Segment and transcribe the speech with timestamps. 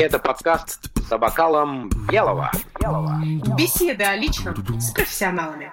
[0.00, 2.50] Это подкаст за бокалом белого.
[2.80, 3.20] белого.
[3.56, 5.72] Беседы о личном с профессионалами.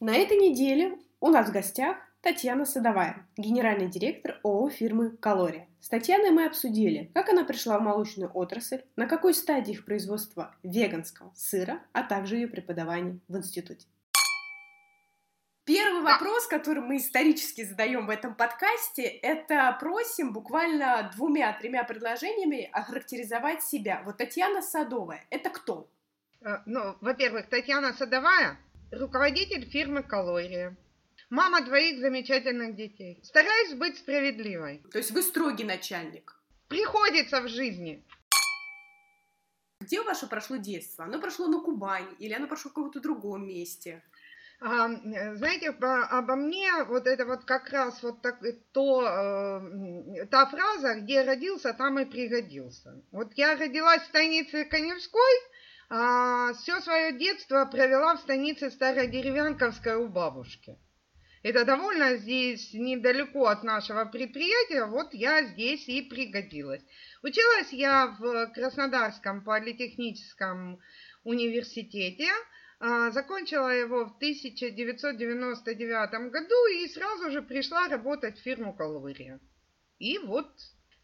[0.00, 5.68] На этой неделе у нас в гостях Татьяна Садовая, генеральный директор ООО фирмы «Калория».
[5.80, 10.54] С Татьяной мы обсудили, как она пришла в молочную отрасль, на какой стадии их производства
[10.62, 13.86] веганского сыра, а также ее преподавание в институте.
[15.68, 23.62] Первый вопрос, который мы исторически задаем в этом подкасте, это просим буквально двумя-тремя предложениями охарактеризовать
[23.62, 24.00] себя.
[24.06, 25.86] Вот Татьяна Садовая, это кто?
[26.40, 28.58] Э, ну, во-первых, Татьяна Садовая,
[28.90, 30.74] руководитель фирмы «Калория».
[31.28, 33.20] Мама двоих замечательных детей.
[33.22, 34.82] Стараюсь быть справедливой.
[34.90, 36.40] То есть вы строгий начальник?
[36.68, 38.02] Приходится в жизни.
[39.80, 41.04] Где ваше прошло детство?
[41.04, 44.02] Оно прошло на Кубани или оно прошло в каком-то другом месте?
[44.60, 44.88] А,
[45.36, 48.40] знаете, обо мне вот это вот как раз вот так,
[48.72, 53.00] то, э, та фраза, где родился, там и пригодился.
[53.12, 55.34] Вот я родилась в станице Коневской,
[55.90, 60.76] а все свое детство провела в станице Стародеревянковской у бабушки.
[61.44, 66.82] Это довольно здесь недалеко от нашего предприятия, вот я здесь и пригодилась.
[67.22, 70.80] Училась я в Краснодарском политехническом
[71.22, 72.28] университете,
[72.80, 79.40] закончила его в 1999 году и сразу же пришла работать в фирму «Калория».
[79.98, 80.48] И вот,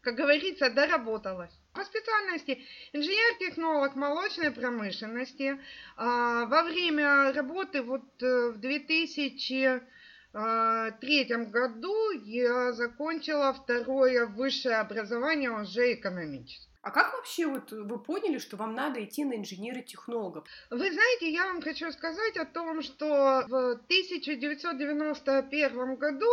[0.01, 1.51] как говорится, доработалась.
[1.73, 5.59] По специальности инженер-технолог молочной промышленности.
[5.97, 9.81] А, во время работы вот э, в 2000
[10.99, 16.74] третьем году я закончила второе высшее образование уже экономическое.
[16.85, 20.45] А как вообще вот вы поняли, что вам надо идти на инженера-технологов?
[20.69, 26.27] Вы знаете, я вам хочу сказать о том, что в 1991 году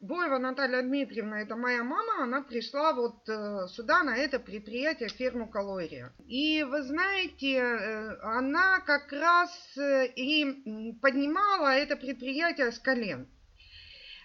[0.00, 5.46] Боева Наталья Дмитриевна, это моя мама, она пришла вот э, сюда, на это предприятие, ферму
[5.46, 6.14] Калория.
[6.26, 13.28] И вы знаете, э, она как раз э, и поднимала это предприятие с колен.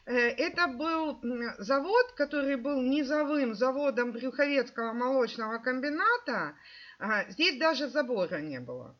[0.05, 1.19] Э, это был
[1.59, 6.55] завод, который был низовым заводом Брюховецкого молочного комбината.
[7.29, 8.97] Здесь даже забора не было.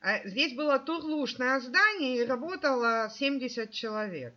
[0.00, 4.34] А здесь было турлушное здание и работало 70 человек.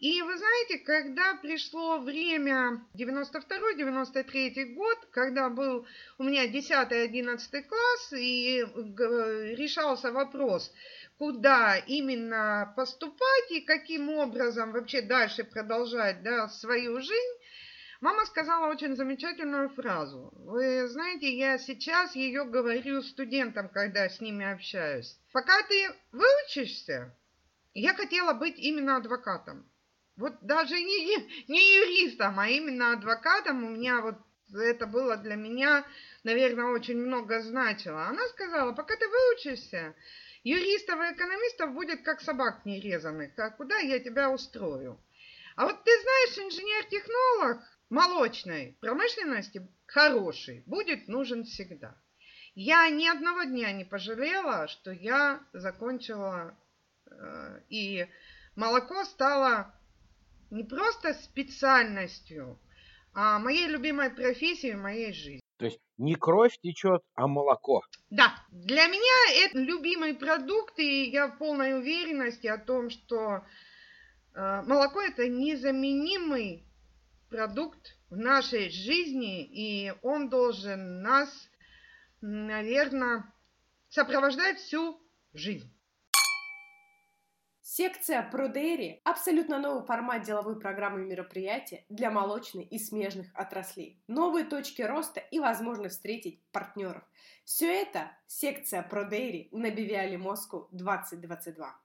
[0.00, 8.64] И вы знаете, когда пришло время 92-93 год, когда был у меня 10-11 класс, и
[9.56, 10.72] решался вопрос,
[11.20, 17.38] куда именно поступать и каким образом вообще дальше продолжать да, свою жизнь,
[18.00, 20.32] мама сказала очень замечательную фразу.
[20.32, 25.14] Вы знаете, я сейчас ее говорю студентам, когда с ними общаюсь.
[25.30, 27.14] Пока ты выучишься,
[27.74, 29.70] я хотела быть именно адвокатом.
[30.16, 33.62] Вот даже не, не юристом, а именно адвокатом.
[33.62, 34.16] У меня вот
[34.54, 35.84] это было для меня,
[36.24, 38.06] наверное, очень много значило.
[38.06, 39.94] Она сказала, пока ты выучишься,
[40.42, 43.38] Юристов и экономистов будет как собак нерезанных.
[43.38, 44.98] А куда я тебя устрою?
[45.56, 51.94] А вот ты знаешь, инженер-технолог молочной промышленности хороший, будет нужен всегда.
[52.54, 56.56] Я ни одного дня не пожалела, что я закончила,
[57.06, 58.08] э, и
[58.56, 59.74] молоко стало
[60.50, 62.58] не просто специальностью,
[63.12, 65.39] а моей любимой профессией моей жизни.
[65.60, 67.82] То есть не кровь течет, а молоко.
[68.08, 73.44] Да, для меня это любимый продукт, и я в полной уверенности о том, что
[74.34, 76.64] э, молоко это незаменимый
[77.28, 81.28] продукт в нашей жизни, и он должен нас,
[82.22, 83.30] наверное,
[83.90, 84.98] сопровождать всю
[85.34, 85.70] жизнь.
[87.72, 94.82] Секция ProDairy– абсолютно новый формат деловой программы мероприятия для молочной и смежных отраслей, новые точки
[94.82, 97.04] роста и возможность встретить партнеров.
[97.44, 101.80] Все это– секция ProDairy на Бивиале Москву 2022.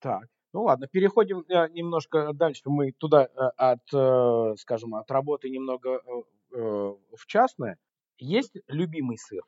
[0.00, 2.62] Так, ну ладно, переходим э, немножко дальше.
[2.64, 6.02] Мы туда э, от, э, скажем, от работы немного
[6.50, 7.78] в частное.
[8.18, 9.44] Есть любимый сыр?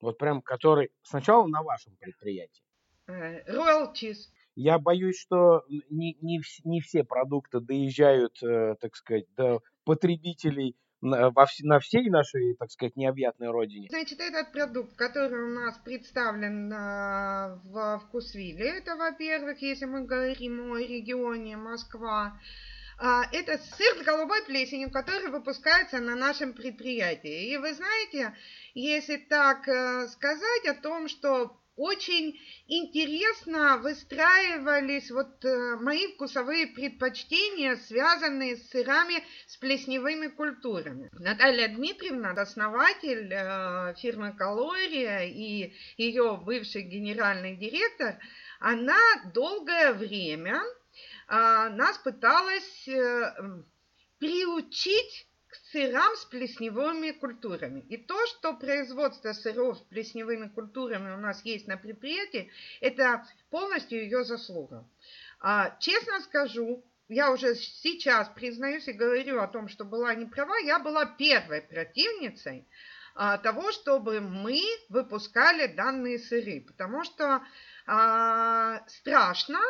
[0.00, 2.64] Вот прям, который сначала на вашем предприятии,
[3.08, 4.16] royalties.
[4.16, 10.76] Э, Я боюсь, что не, не, не все продукты доезжают, э, так сказать, до потребителей
[11.00, 13.86] на, во, на всей нашей, так сказать, необъятной родине.
[13.88, 20.72] Значит, этот продукт, который у нас представлен э, в Вкусвилле, это, во-первых, если мы говорим
[20.72, 22.38] о регионе Москва,
[23.00, 27.52] а, это сыр с голубой плесенью, который выпускается на нашем предприятии.
[27.52, 28.34] И вы знаете,
[28.74, 29.62] если так
[30.08, 39.22] сказать о том, что очень интересно выстраивались вот э, мои вкусовые предпочтения, связанные с сырами
[39.46, 41.08] с плесневыми культурами.
[41.12, 48.18] Наталья Дмитриевна, основатель э, фирмы «Калория» и ее бывший генеральный директор,
[48.60, 48.98] она
[49.32, 50.60] долгое время
[51.28, 52.88] нас пыталась
[54.18, 55.27] приучить
[55.72, 57.80] сырам с плесневыми культурами.
[57.88, 62.50] И то, что производство сыров с плесневыми культурами у нас есть на предприятии,
[62.80, 64.88] это полностью ее заслуга.
[65.40, 70.56] А, честно скажу, я уже сейчас признаюсь и говорю о том, что была не права,
[70.58, 72.66] я была первой противницей
[73.14, 77.42] а, того, чтобы мы выпускали данные сыры, потому что
[77.86, 79.60] а, страшно,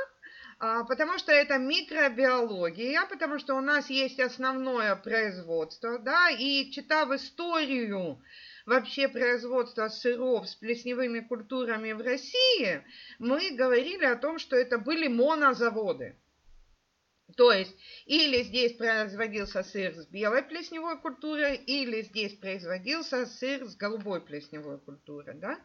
[0.58, 8.20] потому что это микробиология, потому что у нас есть основное производство, да, и читав историю
[8.66, 12.82] вообще производства сыров с плесневыми культурами в России,
[13.18, 16.16] мы говорили о том, что это были монозаводы.
[17.36, 17.76] То есть
[18.06, 24.78] или здесь производился сыр с белой плесневой культурой, или здесь производился сыр с голубой плесневой
[24.78, 25.34] культурой.
[25.34, 25.58] Да?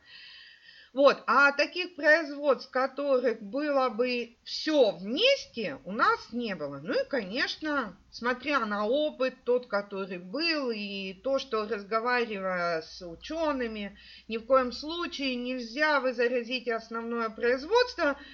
[0.93, 6.79] Вот, а таких производств, которых было бы все вместе, у нас не было.
[6.83, 13.97] Ну и, конечно, смотря на опыт, тот, который был, и то, что разговаривая с учеными,
[14.27, 18.15] ни в коем случае нельзя возразить основное производство–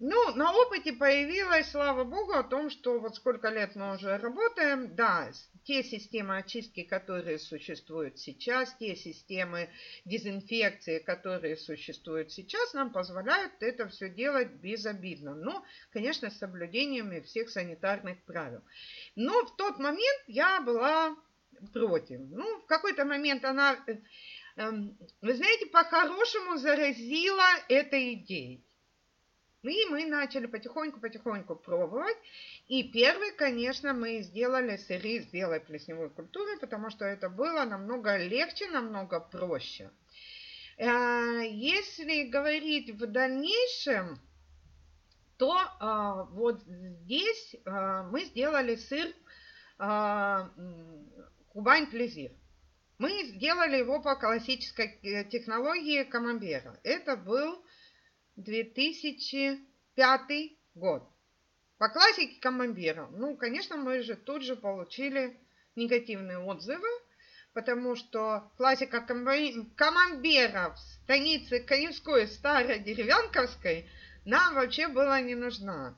[0.00, 4.94] ну, на опыте появилось, слава богу, о том, что вот сколько лет мы уже работаем,
[4.96, 5.30] да,
[5.64, 9.70] те системы очистки, которые существуют сейчас, те системы
[10.04, 15.34] дезинфекции, которые существуют сейчас, нам позволяют это все делать безобидно.
[15.34, 18.62] Но, конечно, с соблюдениями всех санитарных правил.
[19.14, 21.16] Но в тот момент я была
[21.72, 22.20] против.
[22.30, 23.96] Ну, в какой-то момент она, э,
[24.56, 28.64] эм, вы знаете, по-хорошему заразила этой идеей.
[29.64, 32.16] И мы начали потихоньку-потихоньку пробовать.
[32.68, 38.16] И первый, конечно, мы сделали сыры с белой плесневой культурой, потому что это было намного
[38.16, 39.90] легче, намного проще.
[40.76, 44.20] Э, если говорить в дальнейшем,
[45.36, 49.12] то а, вот здесь а, мы сделали сыр
[49.78, 50.50] а,
[51.48, 52.30] Кубань Плезир.
[52.98, 56.78] Мы сделали его по классической э, технологии Камамбера.
[56.84, 57.60] Это был
[58.36, 60.20] 2005
[60.74, 61.02] год.
[61.78, 63.08] По классике Камамбера.
[63.12, 65.38] Ну, конечно, мы же тут же получили
[65.76, 66.88] негативные отзывы,
[67.52, 73.88] потому что классика Камамбера в станице Коневской Стародеревянковской
[74.24, 75.96] нам вообще была не нужна.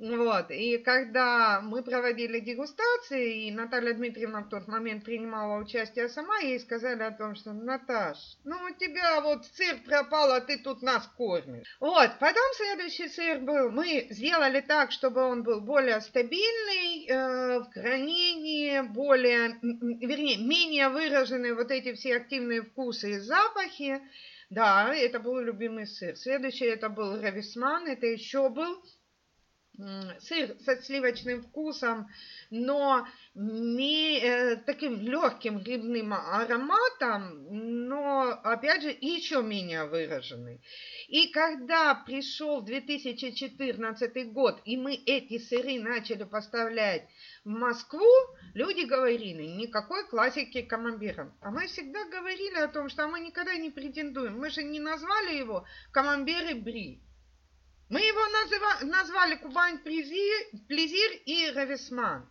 [0.00, 0.50] Вот.
[0.50, 6.58] И когда мы проводили дегустации, и Наталья Дмитриевна в тот момент принимала участие сама, ей
[6.58, 11.06] сказали о том, что Наташ, ну у тебя вот сыр пропал, а ты тут нас
[11.18, 11.76] кормишь.
[11.80, 12.12] Вот.
[12.18, 18.80] Потом следующий сыр был, мы сделали так, чтобы он был более стабильный э, в хранении,
[18.80, 24.00] более, вернее, менее выраженные вот эти все активные вкусы и запахи.
[24.48, 26.16] Да, это был любимый сыр.
[26.16, 28.82] Следующий это был рависман, это еще был
[30.20, 32.08] сыр со сливочным вкусом,
[32.50, 37.46] но не, э, таким легким грибным ароматом,
[37.88, 40.60] но, опять же, еще менее выраженный.
[41.08, 47.08] И когда пришел 2014 год, и мы эти сыры начали поставлять
[47.44, 48.06] в Москву,
[48.54, 51.32] люди говорили, никакой классики камамбера.
[51.40, 54.38] А мы всегда говорили о том, что мы никогда не претендуем.
[54.38, 57.02] Мы же не назвали его камамберы бри.
[57.90, 62.24] Мы его называ, назвали Кубань Плезир, и Рависман.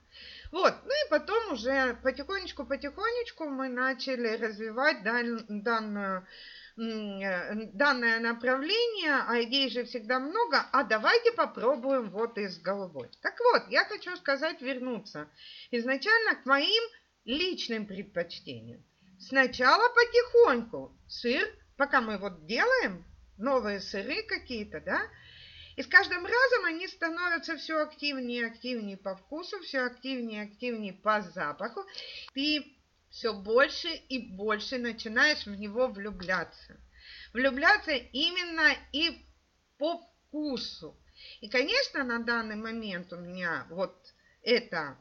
[0.54, 6.26] Вот, ну и потом уже потихонечку-потихонечку мы начали развивать дан, данную,
[6.78, 13.10] э, данное направление, а идей же всегда много, а давайте попробуем вот из голубой.
[13.22, 15.28] Так вот, я хочу сказать, вернуться
[15.72, 16.84] изначально к моим
[17.26, 18.82] личным предпочтениям.
[19.20, 23.04] Сначала потихоньку сыр, пока мы вот делаем
[23.38, 25.02] новые сыры какие-то, да,
[25.80, 30.48] и с каждым разом они становятся все активнее и активнее по вкусу, все активнее и
[30.50, 31.86] активнее по запаху.
[32.34, 32.76] Ты
[33.10, 36.78] все больше и больше начинаешь в него влюбляться.
[37.32, 39.26] Влюбляться именно и
[39.78, 41.02] по вкусу.
[41.40, 43.96] И, конечно, на данный момент у меня вот
[44.42, 44.98] это,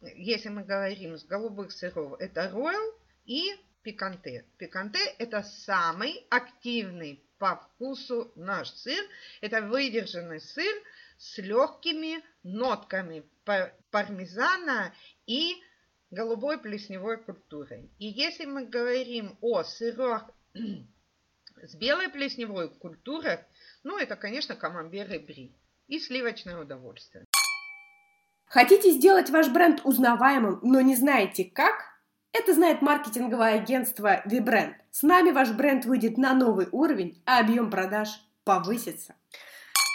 [0.00, 2.94] если мы говорим с голубых сыров, это ройл
[3.26, 3.54] и
[3.84, 4.44] пиканте.
[4.58, 9.04] Пиканте это самый активный по вкусу наш сыр.
[9.40, 10.82] Это выдержанный сыр
[11.18, 13.24] с легкими нотками
[13.90, 14.92] пармезана
[15.26, 15.56] и
[16.10, 17.90] голубой плесневой культурой.
[17.98, 20.30] И если мы говорим о сырах
[21.62, 23.38] С белой плесневой культурой,
[23.82, 25.52] ну, это, конечно, камамбер и бри.
[25.88, 27.24] И сливочное удовольствие.
[28.46, 31.95] Хотите сделать ваш бренд узнаваемым, но не знаете как?
[32.38, 34.74] Это знает маркетинговое агентство VBrand.
[34.90, 38.10] С нами ваш бренд выйдет на новый уровень, а объем продаж
[38.44, 39.14] повысится.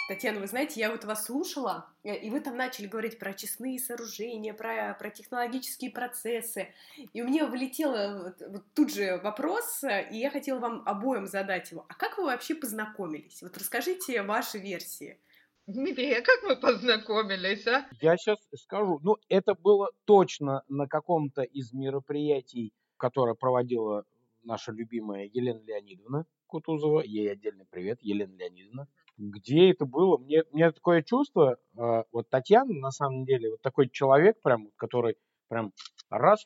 [0.08, 3.78] Татьяна, вы знаете, я вот вас слушала, э, и вы там начали говорить про честные
[3.78, 6.74] сооружения, про, про технологические процессы,
[7.12, 11.86] и у меня вылетел вот тут же вопрос, и я хотела вам обоим задать его.
[11.88, 13.40] А как вы вообще познакомились?
[13.40, 15.20] Вот расскажите ваши версии.
[15.66, 17.86] Дмитрий, а как мы познакомились, а?
[18.00, 18.98] Я сейчас скажу.
[19.02, 24.04] Ну, это было точно на каком-то из мероприятий, которое проводила
[24.42, 27.02] наша любимая Елена Леонидовна Кутузова.
[27.02, 28.88] Ей отдельный привет, Елена Леонидовна.
[29.16, 30.18] Где это было?
[30.18, 35.16] Мне, мне такое чувство, э, вот Татьяна, на самом деле, вот такой человек прям, который
[35.48, 35.72] прям
[36.10, 36.44] раз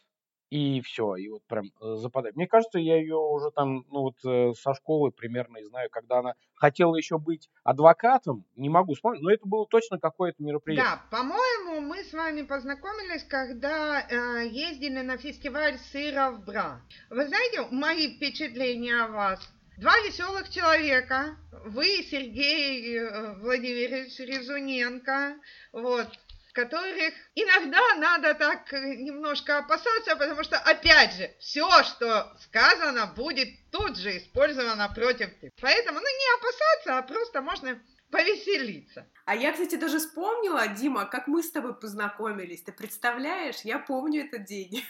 [0.50, 2.36] и все, и вот прям э, западает.
[2.36, 6.34] Мне кажется, я ее уже там, ну вот э, со школы примерно знаю, когда она
[6.54, 10.84] хотела еще быть адвокатом, не могу вспомнить, но это было точно какое-то мероприятие.
[10.84, 16.80] Да, по-моему, мы с вами познакомились, когда э, ездили на фестиваль сыра в Бра.
[17.10, 19.52] Вы знаете, мои впечатления о вас?
[19.78, 21.36] Два веселых человека,
[21.66, 25.36] вы, Сергей э, Владимирович Резуненко,
[25.72, 26.08] вот,
[26.56, 33.48] которых иногда надо так э, немножко опасаться, потому что, опять же, все, что сказано, будет
[33.70, 35.50] тут же использовано против тебя.
[35.60, 37.78] Поэтому, ну, не опасаться, а просто можно
[38.10, 39.06] повеселиться.
[39.26, 42.62] А я, кстати, даже вспомнила, Дима, как мы с тобой познакомились.
[42.62, 43.60] Ты представляешь?
[43.62, 44.82] Я помню этот день.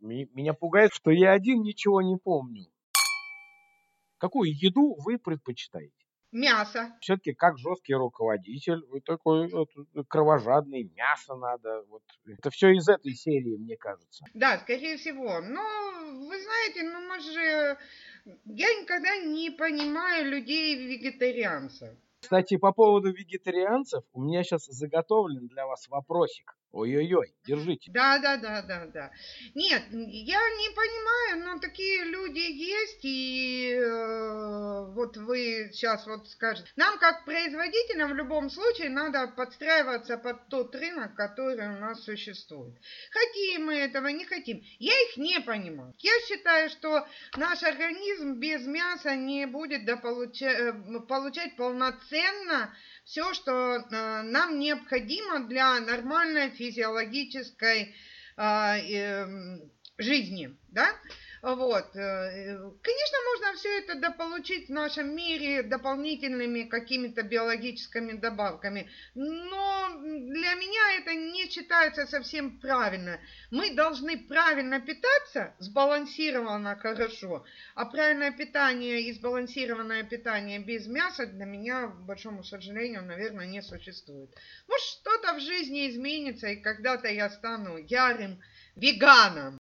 [0.00, 2.66] Меня пугает, что я один ничего не помню.
[4.18, 6.05] Какую еду вы предпочитаете?
[6.36, 6.92] Мясо.
[7.00, 9.70] Все-таки как жесткий руководитель, вы такой вот,
[10.06, 11.82] кровожадный, мясо надо.
[11.88, 12.02] Вот.
[12.26, 14.22] Это все из этой серии, мне кажется.
[14.34, 15.40] Да, скорее всего.
[15.40, 15.62] Но
[16.04, 17.78] вы знаете, ну мы же...
[18.44, 21.96] Я никогда не понимаю людей-вегетарианцев.
[22.20, 26.58] Кстати, по поводу вегетарианцев, у меня сейчас заготовлен для вас вопросик.
[26.76, 27.90] Ой-ой-ой, держите.
[27.90, 29.10] Да, да, да, да, да.
[29.54, 36.68] Нет, я не понимаю, но такие люди есть, и э, вот вы сейчас вот скажете.
[36.76, 42.74] Нам, как производителям, в любом случае надо подстраиваться под тот рынок, который у нас существует.
[43.10, 44.62] Хотим мы этого, не хотим.
[44.78, 45.94] Я их не понимаю.
[46.00, 52.76] Я считаю, что наш организм без мяса не будет дополуча- э, получать полноценно
[53.06, 57.94] все, что э, нам необходимо для нормальной физиологической
[58.36, 59.58] э,
[59.96, 60.88] жизни, да?
[61.46, 61.94] Вот.
[61.94, 70.54] Э, конечно, можно все это дополучить в нашем мире дополнительными какими-то биологическими добавками, но для
[70.54, 73.20] меня это не считается совсем правильно.
[73.52, 77.44] Мы должны правильно питаться, сбалансированно хорошо,
[77.76, 83.62] а правильное питание и сбалансированное питание без мяса для меня, к большому сожалению, наверное, не
[83.62, 84.30] существует.
[84.66, 88.40] Может, что-то в жизни изменится, и когда-то я стану ярым
[88.74, 89.60] веганом.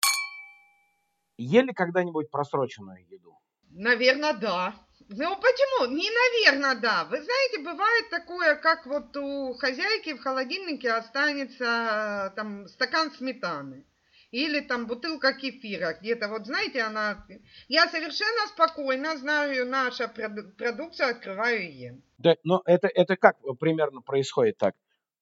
[1.41, 3.39] Ели когда-нибудь просроченную еду?
[3.71, 4.75] Наверное, да.
[5.09, 5.87] Ну почему?
[5.91, 7.05] Не наверное, да.
[7.05, 13.87] Вы знаете, бывает такое, как вот у хозяйки в холодильнике останется там стакан сметаны.
[14.33, 17.27] Или там бутылка кефира где-то, вот знаете, она...
[17.67, 22.03] Я совершенно спокойно знаю, наша продукция, открываю и ем.
[22.19, 24.77] Да, но это, это как примерно происходит так?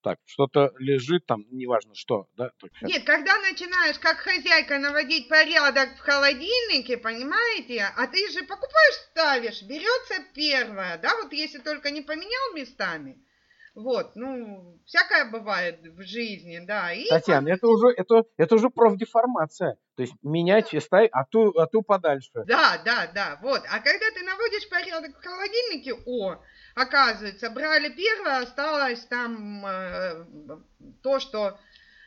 [0.08, 2.50] Так, что-то лежит там, неважно что, да?
[2.80, 9.62] Нет, когда начинаешь как хозяйка наводить порядок в холодильнике, понимаете, а ты же покупаешь, ставишь,
[9.64, 13.22] берется первое, да, вот если только не поменял местами,
[13.74, 16.92] вот, ну, всякое бывает в жизни, да.
[16.92, 19.76] И Татьяна, это уже, это, это уже профдеформация.
[19.94, 22.30] То есть менять и ставить, а ту, а ту подальше.
[22.46, 23.62] Да, да, да, вот.
[23.70, 26.42] А когда ты наводишь порядок в холодильнике, о,
[26.78, 30.24] Оказывается, брали первое, осталось там э,
[31.02, 31.58] то, что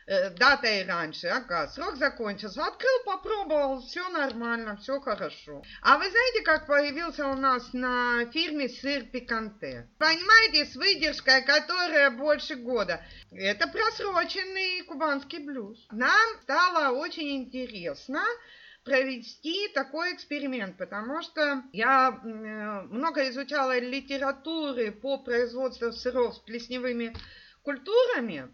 [0.06, 1.26] э, датой раньше.
[1.26, 2.64] Ага, срок закончился.
[2.64, 5.62] Открыл, попробовал, все нормально, все хорошо.
[5.82, 9.90] А вы знаете, как появился у нас на фирме сыр пиканте?
[9.98, 13.04] Понимаете, с выдержкой, которая больше года.
[13.30, 15.86] Это просроченный кубанский блюз.
[15.90, 18.24] Нам стало очень интересно
[18.84, 27.14] провести такой эксперимент, потому что я много изучала литературы по производству сыров с плесневыми
[27.62, 28.50] культурами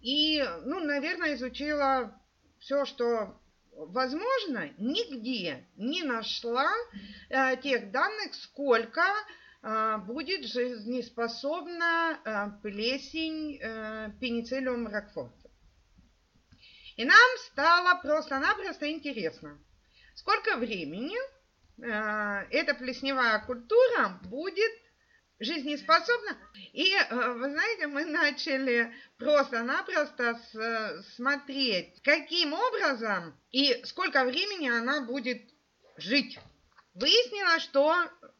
[0.00, 2.20] и, ну, наверное, изучила
[2.58, 3.40] все, что
[3.72, 6.68] возможно, нигде не нашла
[7.30, 9.02] э, тех данных, сколько
[9.62, 15.41] э, будет жизнеспособна э, плесень э, пенициллиум рокфорта.
[16.96, 19.58] И нам стало просто-напросто интересно,
[20.14, 21.16] сколько времени
[21.78, 24.72] эта плесневая культура будет
[25.40, 26.36] жизнеспособна.
[26.72, 30.38] И, вы знаете, мы начали просто-напросто
[31.16, 35.42] смотреть, каким образом и сколько времени она будет
[35.96, 36.38] жить.
[36.94, 37.96] Выяснилось, что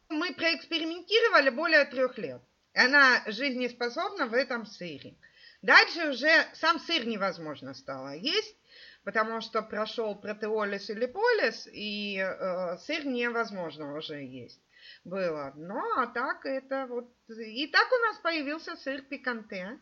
[0.09, 2.41] мы проэкспериментировали более трех лет.
[2.75, 5.15] Она жизнеспособна в этом сыре.
[5.63, 8.55] Дальше уже сам сыр невозможно стало есть,
[9.05, 14.61] потому что прошел протеолиз или полис, и э, сыр невозможно уже есть
[15.05, 15.53] было.
[15.55, 17.05] Ну, а так это вот...
[17.29, 19.79] И так у нас появился сыр пиканте.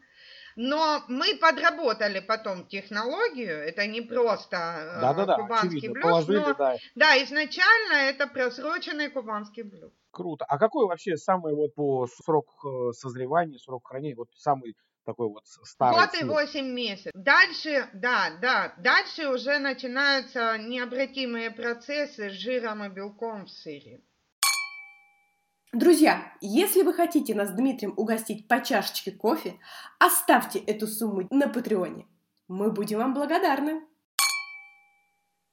[0.56, 6.54] Но мы подработали потом технологию, это не просто да, да, да, кубанский блюз, Положили, но
[6.54, 6.76] да.
[6.94, 9.94] да, изначально это просроченный кубанский блюз.
[10.12, 10.44] Круто.
[10.44, 15.46] А какой вообще самый вот по срок э, созревания, срок хранения, вот самый такой вот
[15.46, 17.12] старый Год и восемь месяцев.
[17.14, 24.02] Дальше, да, да, дальше уже начинаются необратимые процессы с жиром и белком в сыре.
[25.74, 29.58] Друзья, если вы хотите нас с Дмитрием угостить по чашечке кофе,
[30.00, 32.08] оставьте эту сумму на Патреоне.
[32.50, 33.88] Мы будем вам благодарны.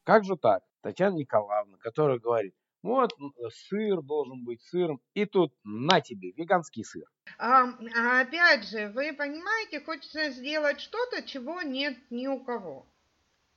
[0.02, 0.64] Как же так?
[0.80, 2.54] Татьяна Николаевна, которая говорит,
[2.88, 7.04] вот м, сыр должен быть сыром, и тут на тебе веганский сыр.
[7.38, 12.86] А опять же, вы понимаете, хочется сделать что-то, чего нет ни у кого.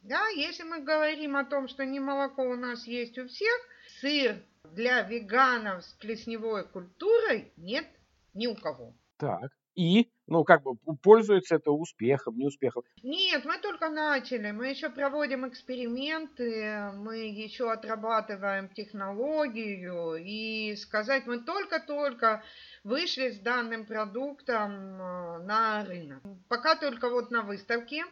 [0.02, 3.56] Да, если мы говорим о том, что не молоко у нас есть у всех,
[4.02, 7.88] сыр для веганов с плесневой культурой нет
[8.34, 8.96] ни у кого.
[9.18, 9.52] Так.
[9.76, 12.84] И, ну, как бы пользуется это успехом, не успехом.
[13.04, 14.52] Нет, мы только начали.
[14.52, 20.16] Мы еще проводим эксперименты, мы еще отрабатываем технологию.
[20.16, 22.44] И сказать, мы только-только
[22.84, 26.22] вышли с данным продуктом э, на рынок.
[26.50, 28.04] Пока только вот на выставке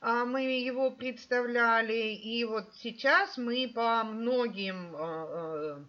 [0.00, 2.14] а, мы его представляли.
[2.14, 5.84] И вот сейчас мы по многим э, э,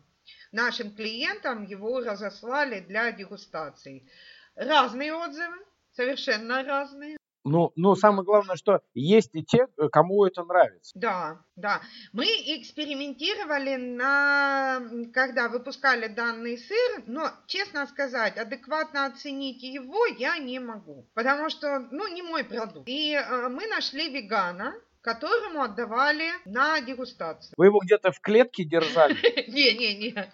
[0.52, 4.06] нашим клиентам его разослали для дегустации.
[4.56, 5.56] Разные отзывы,
[5.92, 7.18] совершенно разные.
[7.44, 10.92] Ну, но самое главное, что есть и те, кому это нравится.
[10.94, 11.82] Да, да.
[12.14, 20.60] Мы экспериментировали на, когда выпускали данный сыр, но, честно сказать, адекватно оценить его я не
[20.60, 22.88] могу, потому что, ну, не мой продукт.
[22.88, 27.54] И э, мы нашли вегана, которому отдавали на дегустацию.
[27.58, 29.16] Вы его где-то в клетке держали?
[29.52, 30.32] Не, не, не.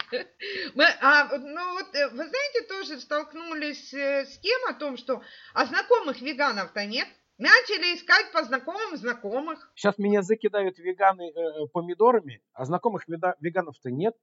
[0.75, 5.21] Мы, а, ну вот, э, вы знаете, тоже столкнулись э, с тем о том, что
[5.53, 7.07] а знакомых веганов-то нет.
[7.37, 9.71] Начали искать по знакомым знакомых.
[9.75, 14.15] Сейчас меня закидают веганы э, э, помидорами, а знакомых веда- веганов-то нет.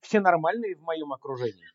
[0.00, 1.66] Все нормальные в моем окружении.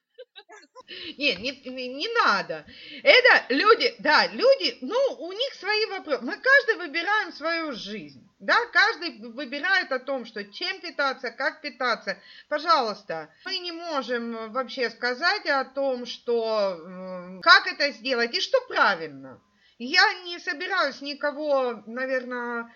[1.17, 2.65] Не, не, не, надо.
[3.03, 6.23] Это люди, да, люди, ну, у них свои вопросы.
[6.23, 8.27] Мы каждый выбираем свою жизнь.
[8.39, 12.17] Да, каждый выбирает о том, что чем питаться, как питаться.
[12.49, 19.41] Пожалуйста, мы не можем вообще сказать о том, что как это сделать и что правильно.
[19.79, 22.73] Я не собираюсь никого, наверное,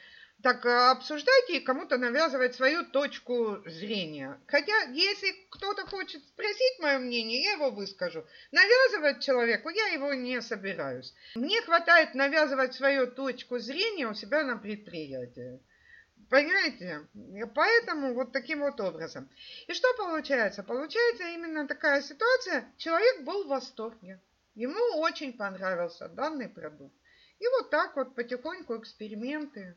[0.47, 4.39] так э, обсуждать и кому-то навязывать свою точку зрения.
[4.47, 8.25] Хотя, если кто-то хочет спросить мое мнение, я его выскажу.
[8.53, 11.13] Навязывать человеку я его не собираюсь.
[11.35, 15.59] Мне хватает навязывать свою точку зрения у себя на предприятии.
[16.29, 17.05] Понимаете?
[17.53, 19.29] Поэтому вот таким вот образом.
[19.67, 20.63] И что получается?
[20.63, 22.73] Получается именно такая ситуация.
[22.77, 24.21] Человек был в восторге.
[24.55, 26.95] Ему очень понравился данный продукт.
[27.39, 29.75] И вот так вот потихоньку эксперименты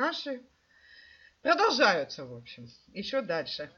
[0.00, 0.42] наши
[1.42, 3.70] продолжаются, в общем, еще дальше.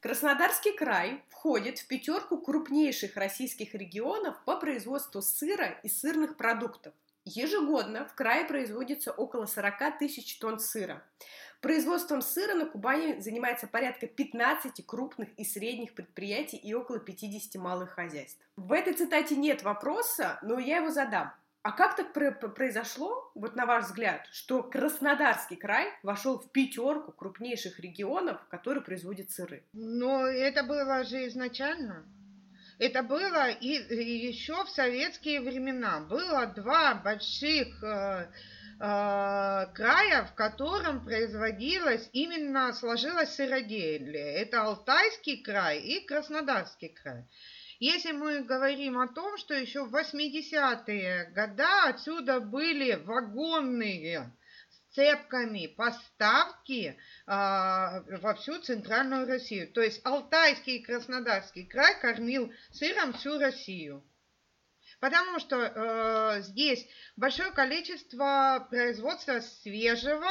[0.00, 6.94] Краснодарский край входит в пятерку крупнейших российских регионов по производству сыра и сырных продуктов.
[7.24, 11.04] Ежегодно в крае производится около 40 тысяч тонн сыра.
[11.60, 17.90] Производством сыра на Кубани занимается порядка 15 крупных и средних предприятий и около 50 малых
[17.90, 18.44] хозяйств.
[18.56, 21.32] В этой цитате нет вопроса, но я его задам.
[21.62, 27.78] А как так произошло, вот на ваш взгляд, что Краснодарский край вошел в пятерку крупнейших
[27.78, 29.64] регионов, которые производят сыры?
[29.72, 32.04] Ну, это было же изначально.
[32.80, 33.68] Это было и,
[34.26, 36.00] еще в советские времена.
[36.00, 38.26] Было два больших э,
[38.80, 44.34] э, края, в котором производилось, именно сложилось сыроделие.
[44.34, 47.24] Это Алтайский край и Краснодарский край.
[47.84, 54.32] Если мы говорим о том, что еще в 80-е годы отсюда были вагонные
[54.70, 59.72] с цепками поставки а, во всю центральную Россию.
[59.72, 64.04] То есть Алтайский и Краснодарский край кормил сыром всю Россию.
[65.00, 70.30] Потому что э, здесь большое количество производства свежего,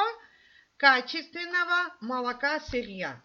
[0.78, 3.22] качественного молока сырья.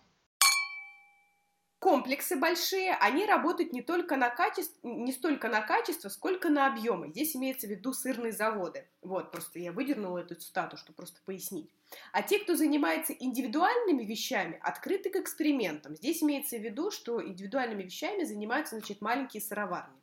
[1.79, 7.09] Комплексы большие, они работают не только на качество, не столько на качество, сколько на объемы.
[7.09, 8.87] Здесь имеется в виду сырные заводы.
[9.03, 11.71] Вот, просто я выдернула эту цитату, чтобы просто пояснить.
[12.13, 15.97] А те, кто занимается индивидуальными вещами, открыты к экспериментам.
[15.97, 19.95] Здесь имеется в виду, что индивидуальными вещами занимаются, значит, маленькие сыроварни.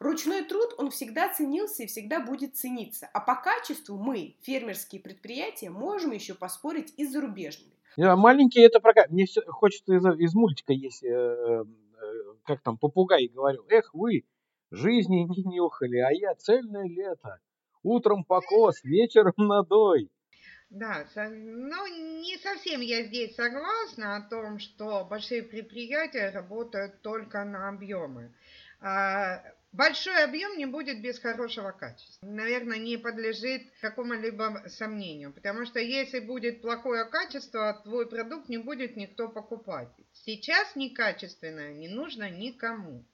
[0.00, 3.08] Ручной труд, он всегда ценился и всегда будет цениться.
[3.12, 7.72] А по качеству мы, фермерские предприятия, можем еще поспорить и с зарубежными.
[7.96, 9.10] А маленькие это прокат.
[9.10, 11.64] Мне все хочется из, из мультика есть, э, э,
[12.44, 13.64] как там, попугай говорил.
[13.68, 14.24] Эх, вы
[14.70, 17.38] жизни не нюхали, а я цельное лето.
[17.82, 20.10] Утром покос, вечером надой.
[20.70, 27.68] Да, но не совсем я здесь согласна о том, что большие предприятия работают только на
[27.68, 28.34] объемы.
[29.74, 32.24] Большой объем не будет без хорошего качества.
[32.24, 35.32] Наверное, не подлежит какому-либо сомнению.
[35.32, 39.88] Потому что если будет плохое качество, твой продукт не будет никто покупать.
[40.12, 43.04] Сейчас некачественное не нужно никому.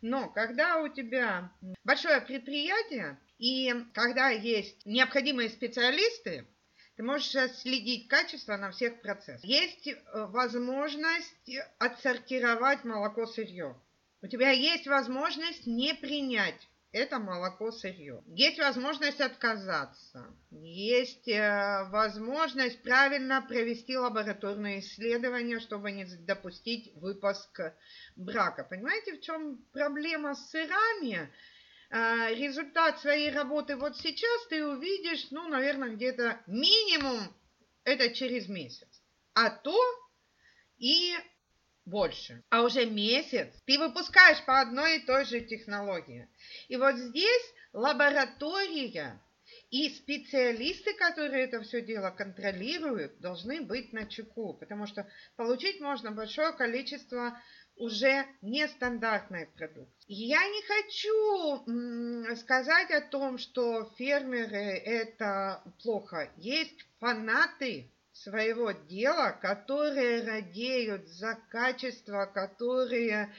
[0.00, 1.52] Но когда у тебя
[1.84, 6.46] большое предприятие, и когда есть необходимые специалисты,
[6.96, 9.44] ты можешь следить качество на всех процессах.
[9.44, 13.76] Есть э, возможность отсортировать молоко сырье.
[14.26, 18.24] У тебя есть возможность не принять это молоко сырье.
[18.26, 20.26] Есть возможность отказаться.
[20.50, 27.72] Есть э, возможность правильно провести лабораторные исследования, чтобы не допустить выпуск
[28.16, 28.64] брака.
[28.64, 31.32] Понимаете, в чем проблема с сырами?
[31.90, 37.32] Э, результат своей работы вот сейчас ты увидишь, ну, наверное, где-то минимум
[37.84, 38.88] это через месяц.
[39.34, 39.78] А то
[40.78, 41.14] и
[41.86, 42.42] больше.
[42.50, 46.28] А уже месяц ты выпускаешь по одной и той же технологии.
[46.68, 49.22] И вот здесь лаборатория
[49.70, 56.10] и специалисты, которые это все дело контролируют, должны быть на чеку, потому что получить можно
[56.10, 57.40] большое количество
[57.76, 60.06] уже нестандартной продукции.
[60.08, 66.30] Я не хочу сказать о том, что фермеры это плохо.
[66.36, 67.90] Есть фанаты
[68.22, 73.32] своего дела, которые радеют за качество, которые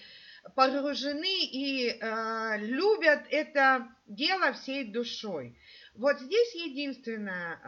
[0.55, 5.59] погружены и э, любят это дело всей душой.
[5.95, 7.59] Вот здесь единственное,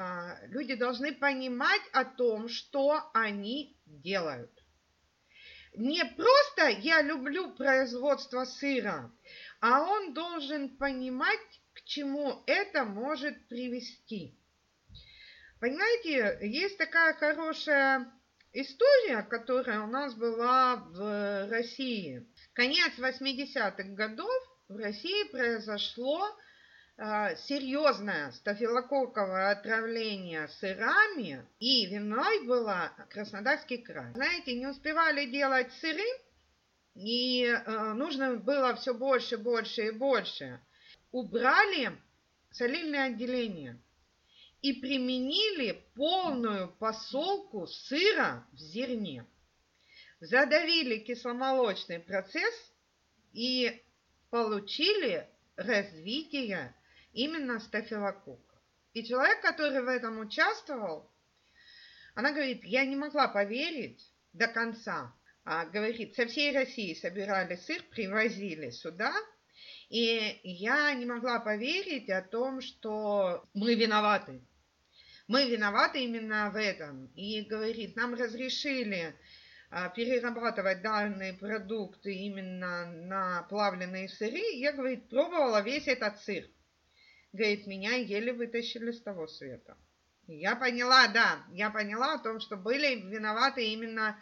[0.43, 4.51] э, люди должны понимать о том, что они делают.
[5.75, 9.11] Не просто я люблю производство сыра,
[9.61, 14.38] а он должен понимать, к чему это может привести.
[15.59, 18.09] Понимаете, есть такая хорошая
[18.53, 22.25] история, которая у нас была в России.
[22.53, 24.31] Конец 80-х годов
[24.69, 26.25] в России произошло
[26.97, 34.13] э, серьезное стафилококковое отравление сырами, и виной была Краснодарский край.
[34.13, 36.07] Знаете, не успевали делать сыры,
[36.95, 40.61] и э, нужно было все больше, больше и больше.
[41.11, 41.91] Убрали
[42.49, 43.77] солильное отделение–
[44.61, 49.25] и применили полную посолку сыра в зерне.
[50.19, 52.53] Задавили кисломолочный процесс
[53.31, 53.81] и
[54.29, 56.75] получили развитие
[57.13, 58.59] именно стафилококка.
[58.93, 61.09] И человек, который в этом участвовал,
[62.15, 65.15] она говорит, я не могла поверить до конца.
[65.45, 69.13] А, говорит, со всей России собирали сыр, привозили сюда,
[69.89, 74.41] и я не могла поверить о том, что мы виноваты
[75.29, 77.05] мы виноваты именно в этом.
[77.15, 79.15] И говорит, нам разрешили
[79.69, 84.41] а, перерабатывать данные продукты именно на плавленые сыры.
[84.55, 86.45] Я, говорит, пробовала весь этот сыр.
[87.31, 89.77] Говорит, меня еле вытащили с того света.
[90.25, 94.19] Я поняла, да, я поняла о том, что были виноваты именно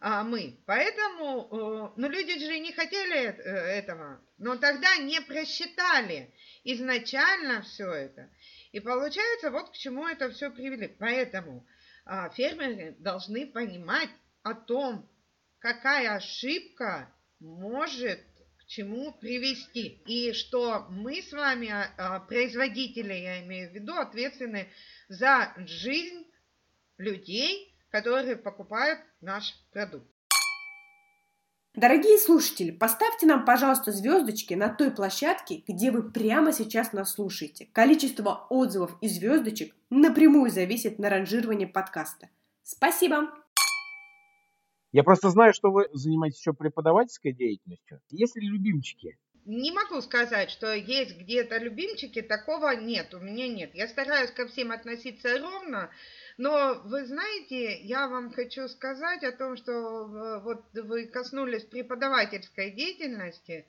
[0.00, 0.58] а, мы.
[0.64, 6.32] Поэтому, э, ну люди же не хотели э, этого, но тогда не просчитали
[6.64, 8.30] изначально все это.
[8.76, 10.86] И получается, вот к чему это все привели.
[10.86, 11.66] Поэтому
[12.04, 14.10] а, фермеры должны понимать
[14.42, 15.10] о том,
[15.60, 17.10] какая ошибка
[17.40, 18.20] может
[18.58, 20.02] к чему привести.
[20.04, 24.68] И что мы с вами, а, а производители, я имею в виду, ответственны
[25.08, 26.26] за жизнь
[26.98, 30.15] людей, которые покупают наш продукт.
[31.76, 37.68] Дорогие слушатели, поставьте нам, пожалуйста, звездочки на той площадке, где вы прямо сейчас нас слушаете.
[37.74, 42.30] Количество отзывов и звездочек напрямую зависит на ранжировании подкаста.
[42.62, 43.28] Спасибо!
[44.92, 48.00] Я просто знаю, что вы занимаетесь еще преподавательской деятельностью.
[48.08, 49.18] Есть ли любимчики?
[49.46, 53.74] не могу сказать, что есть где-то любимчики, такого нет, у меня нет.
[53.74, 55.90] Я стараюсь ко всем относиться ровно,
[56.36, 62.70] но вы знаете, я вам хочу сказать о том, что э, вот вы коснулись преподавательской
[62.70, 63.66] деятельности.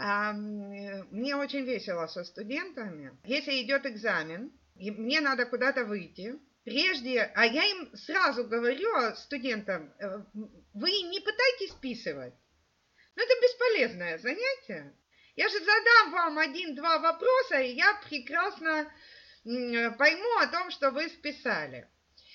[0.00, 3.18] Мне очень весело со студентами.
[3.24, 9.92] Если идет экзамен, и мне надо куда-то выйти, прежде, а я им сразу говорю студентам,
[9.98, 10.22] э,
[10.74, 12.34] вы не пытайтесь списывать.
[13.16, 14.94] Ну, это бесполезное занятие.
[15.34, 18.86] Я же задам вам один-два вопроса, и я прекрасно
[19.96, 21.88] пойму о том, что вы списали.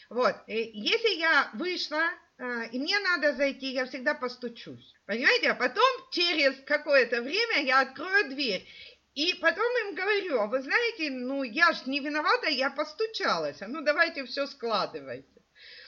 [0.10, 2.04] Вот, если я вышла,
[2.38, 4.94] э, и мне надо зайти, я всегда постучусь.
[5.06, 5.50] Понимаете?
[5.50, 8.68] А потом через какое-то время я открою дверь.
[9.16, 13.62] И потом им говорю, а вы знаете, ну я же не виновата, я постучалась.
[13.62, 15.28] А ну давайте все складывайте.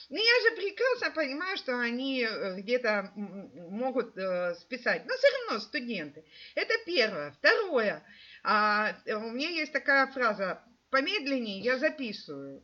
[0.09, 5.05] Ну я же прекрасно понимаю, что они э, где-то могут э, списать.
[5.05, 6.23] Но все равно студенты.
[6.53, 7.31] Это первое.
[7.31, 8.03] Второе.
[8.43, 10.63] А, у меня есть такая фраза.
[10.95, 12.63] Помедленнее я записываю.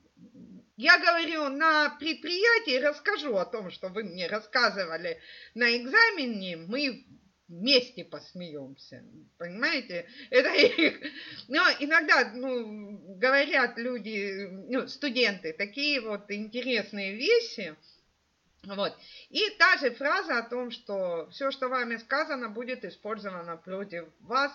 [0.78, 5.20] Я говорю на предприятии, расскажу о том, что вы мне рассказывали
[5.54, 6.56] на экзамене.
[6.56, 7.06] Мы
[7.50, 9.04] вместе посмеемся.
[9.38, 10.08] Понимаете?
[10.30, 11.12] Это их...
[11.50, 17.76] Но иногда ну, говорят люди, ну, студенты, такие вот интересные вещи.
[18.64, 18.98] Вот.
[19.30, 24.54] И та же фраза о том, что все, что вами сказано, будет использовано против вас.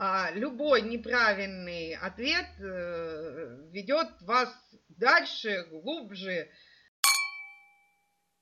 [0.00, 4.48] А, любой неправильный ответ э, ведет вас
[4.88, 6.48] дальше, глубже,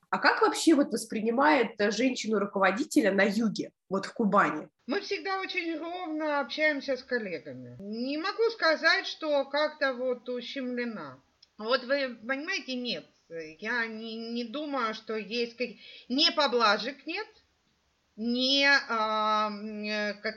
[0.09, 4.69] а как вообще вот воспринимает э, женщину-руководителя на юге, вот в Кубани?
[4.85, 7.75] Мы всегда очень ровно общаемся с коллегами.
[7.79, 11.19] Не могу сказать, что как-то вот ущемлена.
[11.57, 13.05] Вот вы понимаете, нет.
[13.59, 15.57] Я не, не думаю, что есть...
[15.57, 15.67] Как...
[16.07, 17.27] Не поблажек нет,
[18.15, 20.35] не а, э, как,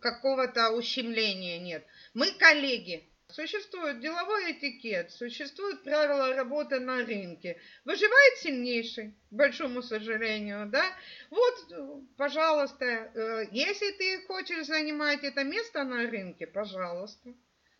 [0.00, 1.86] какого-то ущемления нет.
[2.14, 7.58] Мы коллеги, Существует деловой этикет, существуют правила работы на рынке.
[7.86, 10.84] Выживает сильнейший, к большому сожалению, да?
[11.30, 17.32] Вот, пожалуйста, э, если ты хочешь занимать это место на рынке, пожалуйста.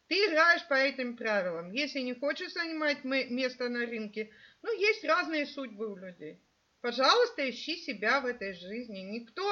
[0.09, 1.71] Ты играешь по этим правилам.
[1.73, 4.31] Если не хочешь занимать место на рынке,
[4.63, 6.41] ну, есть разные судьбы у людей.
[6.81, 9.01] Пожалуйста, ищи себя в этой жизни.
[9.01, 9.47] Никто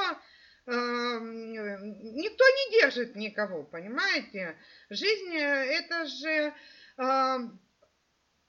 [0.67, 4.57] никто не держит никого, понимаете?
[4.89, 6.55] Жизнь э, это же
[6.99, 7.61] эм,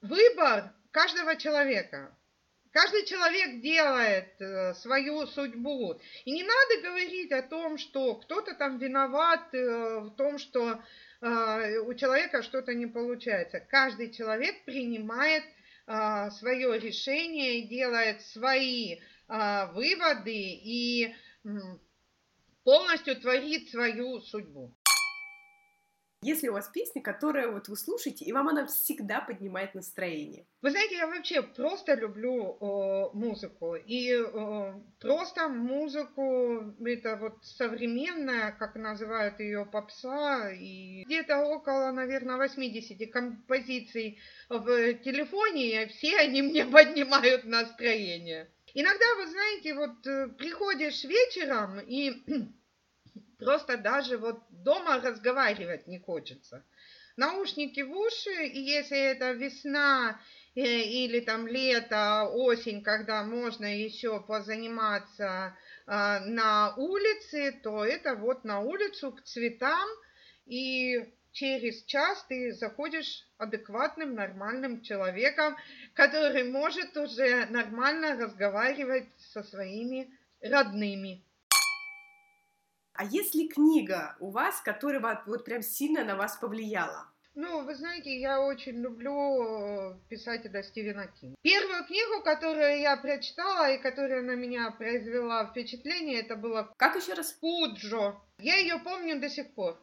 [0.00, 2.16] выбор каждого человека.
[2.72, 6.00] Каждый человек делает э, свою судьбу.
[6.24, 10.82] И не надо говорить о том, что кто-то там виноват э, в том, что
[11.24, 13.60] у человека что-то не получается.
[13.60, 15.44] Каждый человек принимает
[15.86, 18.98] свое решение, делает свои
[19.28, 21.14] выводы и
[22.64, 24.72] полностью творит свою судьбу.
[26.24, 30.46] Если у вас песня, которая вот вы слушаете, и вам она всегда поднимает настроение?
[30.60, 33.74] Вы знаете, я вообще просто люблю э, музыку.
[33.74, 42.36] И э, просто музыку, это вот современная, как называют ее попса, и где-то около, наверное,
[42.36, 48.48] 80 композиций в телефоне, и все они мне поднимают настроение.
[48.74, 52.22] Иногда, вы знаете, вот э, приходишь вечером и
[53.38, 56.64] просто даже вот дома разговаривать не хочется.
[57.16, 60.18] Наушники в уши, и если это весна
[60.54, 65.54] э, или там лето, осень, когда можно еще позаниматься
[65.86, 69.86] э, на улице, то это вот на улицу к цветам,
[70.46, 75.56] и через час ты заходишь адекватным, нормальным человеком,
[75.94, 81.24] который может уже нормально разговаривать со своими родными.
[82.94, 87.08] А есть ли книга у вас, которая вот прям сильно на вас повлияла?
[87.34, 91.34] Ну, вы знаете, я очень люблю писателя Стивена Кинга.
[91.40, 96.64] Первую книгу, которую я прочитала и которая на меня произвела впечатление, это была...
[96.76, 97.32] Как еще раз?
[97.32, 98.20] Пуджо.
[98.38, 99.80] Я ее помню до сих пор.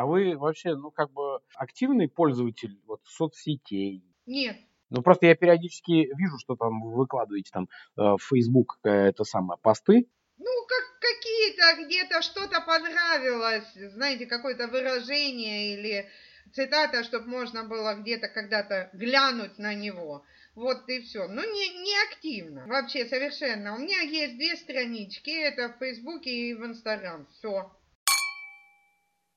[0.00, 4.02] А вы вообще, ну, как бы активный пользователь вот соцсетей?
[4.24, 4.56] Нет.
[4.88, 7.64] Ну, просто я периодически вижу, что там вы выкладываете там
[7.98, 10.08] э, в Facebook это самое посты.
[10.38, 16.08] Ну, как какие-то где-то что-то понравилось, знаете, какое-то выражение или
[16.54, 20.24] цитата, чтобы можно было где-то когда-то глянуть на него.
[20.54, 21.28] Вот и все.
[21.28, 22.66] Ну, не, не активно.
[22.66, 23.74] Вообще совершенно.
[23.74, 25.28] У меня есть две странички.
[25.28, 27.26] Это в Фейсбуке и в Инстаграм.
[27.26, 27.70] Все.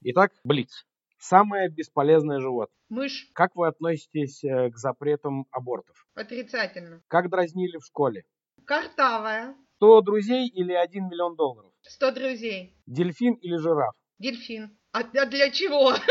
[0.06, 0.86] Итак, Блиц.
[1.18, 2.76] Самое бесполезное животное.
[2.90, 3.30] Мышь.
[3.34, 6.06] Как вы относитесь э, к запретам абортов?
[6.14, 7.02] Отрицательно.
[7.08, 8.26] Как дразнили в школе?
[8.66, 9.56] Картавая.
[9.78, 11.72] 100 друзей или 1 миллион долларов?
[11.82, 12.76] Сто друзей.
[12.86, 13.96] Дельфин или жираф?
[14.20, 14.78] Дельфин.
[14.92, 15.94] А, а для чего?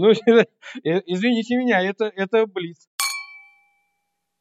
[0.00, 0.12] Ну,
[0.84, 2.88] извините меня, это, это блиц.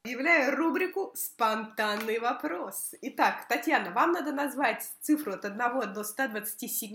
[0.04, 2.94] Объявляю рубрику «Спонтанный вопрос».
[3.02, 6.94] Итак, Татьяна, вам надо назвать цифру от 1 до 127,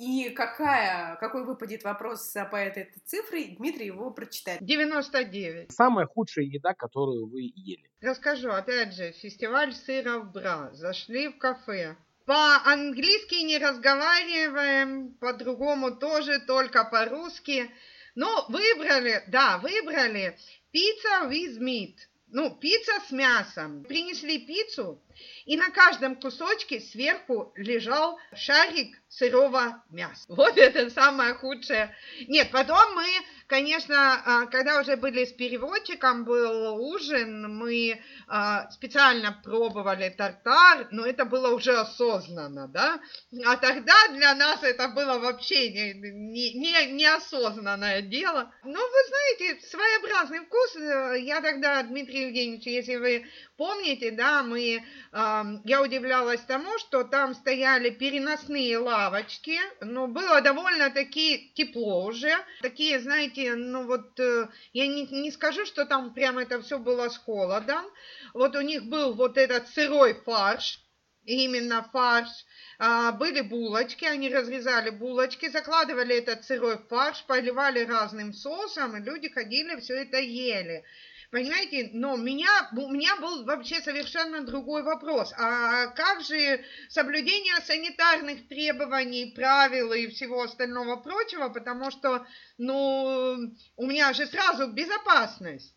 [0.00, 4.64] и какая, какой выпадет вопрос по этой цифре, Дмитрий его прочитает.
[4.64, 5.70] 99.
[5.70, 7.84] Самая худшая еда, которую вы ели.
[8.00, 10.70] Расскажу, опять же, фестиваль сыров Бра.
[10.72, 11.96] Зашли в кафе.
[12.24, 17.70] По-английски не разговариваем, по-другому тоже, только по-русски.
[18.14, 20.38] Но выбрали, да, выбрали
[20.72, 21.96] пицца with meat.
[22.28, 23.84] Ну, пицца с мясом.
[23.84, 25.02] Принесли пиццу,
[25.46, 30.24] и на каждом кусочке сверху лежал шарик сырого мяса.
[30.28, 31.94] Вот это самое худшее.
[32.28, 33.06] Нет, потом мы,
[33.48, 41.04] конечно, а, когда уже были с переводчиком, был ужин, мы а, специально пробовали тартар, но
[41.04, 43.00] это было уже осознанно, да?
[43.44, 48.54] А тогда для нас это было вообще не, не, не, неосознанное дело.
[48.64, 50.76] Ну, вы знаете, своеобразный вкус.
[51.20, 53.26] Я тогда, Дмитрий Евгеньевич, если вы
[53.60, 62.06] помните, да, мы я удивлялась тому, что там стояли переносные лавочки, но было довольно-таки тепло
[62.06, 62.32] уже.
[62.62, 67.10] Такие, знаете, ну вот, э, я не, не скажу, что там прямо это все было
[67.10, 67.84] с холодом.
[68.32, 70.80] Вот у них был вот этот сырой фарш,
[71.24, 72.30] именно фарш.
[72.78, 79.28] А, были булочки, они разрезали булочки, закладывали этот сырой фарш, поливали разным соусом, и люди
[79.28, 80.82] ходили, все это ели.
[81.30, 85.32] Понимаете, но меня, у меня был вообще совершенно другой вопрос.
[85.38, 92.26] А как же соблюдение санитарных требований, правил и всего остального прочего, потому что,
[92.58, 95.76] ну, у меня же сразу безопасность.